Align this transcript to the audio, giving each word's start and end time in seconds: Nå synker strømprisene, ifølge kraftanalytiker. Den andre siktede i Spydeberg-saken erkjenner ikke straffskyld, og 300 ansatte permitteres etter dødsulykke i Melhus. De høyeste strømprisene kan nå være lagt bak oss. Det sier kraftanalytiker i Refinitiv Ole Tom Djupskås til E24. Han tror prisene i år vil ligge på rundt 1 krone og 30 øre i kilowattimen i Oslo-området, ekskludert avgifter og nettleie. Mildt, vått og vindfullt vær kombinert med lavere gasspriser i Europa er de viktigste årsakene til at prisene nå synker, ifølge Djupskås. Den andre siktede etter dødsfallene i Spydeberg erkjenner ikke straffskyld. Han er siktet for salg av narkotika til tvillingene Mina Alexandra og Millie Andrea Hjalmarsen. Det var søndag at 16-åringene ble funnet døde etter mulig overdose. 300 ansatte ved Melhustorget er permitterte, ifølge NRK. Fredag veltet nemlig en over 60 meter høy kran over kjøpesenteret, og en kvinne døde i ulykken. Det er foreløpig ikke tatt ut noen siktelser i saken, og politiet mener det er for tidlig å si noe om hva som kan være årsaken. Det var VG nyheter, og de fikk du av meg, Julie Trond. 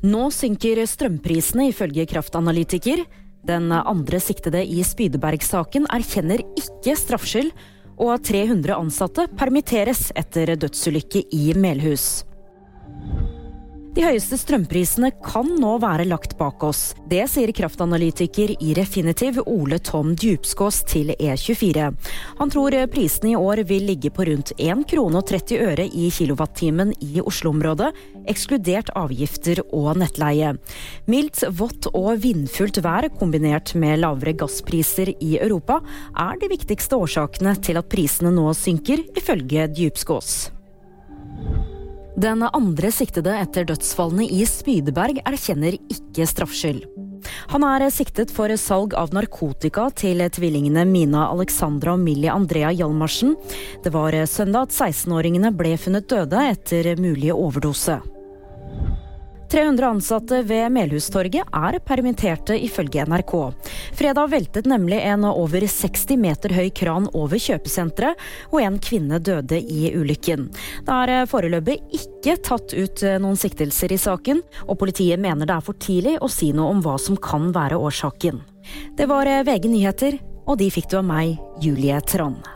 Nå 0.00 0.30
synker 0.32 0.80
strømprisene, 0.88 1.66
ifølge 1.68 2.06
kraftanalytiker. 2.08 3.02
Den 3.44 3.68
andre 3.72 4.20
siktede 4.20 4.62
i 4.64 4.80
Spydeberg-saken 4.84 5.90
erkjenner 5.92 6.40
ikke 6.56 6.96
straffskyld, 6.96 7.52
og 8.00 8.22
300 8.24 8.78
ansatte 8.80 9.26
permitteres 9.36 10.08
etter 10.16 10.54
dødsulykke 10.56 11.26
i 11.36 11.52
Melhus. 11.52 12.24
De 14.00 14.06
høyeste 14.06 14.38
strømprisene 14.40 15.10
kan 15.20 15.44
nå 15.60 15.74
være 15.82 16.06
lagt 16.08 16.32
bak 16.38 16.62
oss. 16.64 16.94
Det 17.10 17.20
sier 17.28 17.50
kraftanalytiker 17.52 18.54
i 18.64 18.70
Refinitiv 18.78 19.42
Ole 19.42 19.76
Tom 19.84 20.14
Djupskås 20.16 20.78
til 20.88 21.10
E24. 21.18 21.90
Han 22.38 22.52
tror 22.54 22.72
prisene 22.88 23.34
i 23.34 23.36
år 23.36 23.60
vil 23.68 23.84
ligge 23.90 24.08
på 24.16 24.24
rundt 24.24 24.54
1 24.56 24.86
krone 24.88 25.20
og 25.20 25.26
30 25.28 25.60
øre 25.66 25.84
i 25.84 26.06
kilowattimen 26.16 26.94
i 27.04 27.20
Oslo-området, 27.20 27.90
ekskludert 28.32 28.88
avgifter 28.96 29.60
og 29.68 29.90
nettleie. 30.00 30.54
Mildt, 31.04 31.42
vått 31.58 31.90
og 31.92 32.22
vindfullt 32.22 32.80
vær 32.80 33.10
kombinert 33.18 33.74
med 33.76 34.00
lavere 34.00 34.32
gasspriser 34.46 35.12
i 35.12 35.34
Europa 35.42 35.82
er 36.16 36.40
de 36.40 36.48
viktigste 36.54 36.96
årsakene 36.96 37.52
til 37.60 37.76
at 37.76 37.92
prisene 37.92 38.32
nå 38.32 38.48
synker, 38.56 39.04
ifølge 39.20 39.68
Djupskås. 39.76 40.38
Den 42.18 42.42
andre 42.42 42.90
siktede 42.90 43.36
etter 43.38 43.68
dødsfallene 43.68 44.26
i 44.26 44.42
Spydeberg 44.48 45.20
erkjenner 45.22 45.76
ikke 45.78 46.26
straffskyld. 46.26 46.82
Han 47.52 47.64
er 47.66 47.84
siktet 47.92 48.32
for 48.34 48.50
salg 48.58 48.94
av 48.98 49.12
narkotika 49.14 49.88
til 49.94 50.22
tvillingene 50.32 50.86
Mina 50.88 51.28
Alexandra 51.30 51.94
og 51.94 52.02
Millie 52.02 52.32
Andrea 52.32 52.72
Hjalmarsen. 52.72 53.36
Det 53.84 53.92
var 53.94 54.16
søndag 54.26 54.70
at 54.70 54.76
16-åringene 54.76 55.52
ble 55.56 55.76
funnet 55.78 56.08
døde 56.10 56.46
etter 56.50 56.94
mulig 57.00 57.30
overdose. 57.34 58.00
300 59.50 59.86
ansatte 59.86 60.42
ved 60.46 60.70
Melhustorget 60.70 61.48
er 61.52 61.78
permitterte, 61.82 62.54
ifølge 62.54 63.02
NRK. 63.02 63.32
Fredag 63.98 64.30
veltet 64.30 64.68
nemlig 64.70 65.00
en 65.02 65.26
over 65.26 65.66
60 65.66 66.20
meter 66.22 66.54
høy 66.54 66.68
kran 66.70 67.08
over 67.18 67.34
kjøpesenteret, 67.34 68.20
og 68.52 68.60
en 68.62 68.78
kvinne 68.78 69.18
døde 69.18 69.58
i 69.58 69.90
ulykken. 69.98 70.46
Det 70.86 71.00
er 71.02 71.26
foreløpig 71.30 71.80
ikke 71.98 72.36
tatt 72.46 72.76
ut 72.78 73.04
noen 73.22 73.38
siktelser 73.40 73.90
i 73.90 73.98
saken, 73.98 74.44
og 74.68 74.78
politiet 74.78 75.18
mener 75.18 75.50
det 75.50 75.58
er 75.58 75.66
for 75.66 75.82
tidlig 75.82 76.14
å 76.22 76.30
si 76.30 76.52
noe 76.54 76.70
om 76.76 76.84
hva 76.86 76.94
som 77.02 77.18
kan 77.18 77.50
være 77.56 77.80
årsaken. 77.80 78.38
Det 78.94 79.10
var 79.10 79.26
VG 79.50 79.66
nyheter, 79.66 80.22
og 80.46 80.62
de 80.62 80.70
fikk 80.70 80.92
du 80.92 81.00
av 81.02 81.06
meg, 81.10 81.38
Julie 81.58 81.98
Trond. 82.06 82.49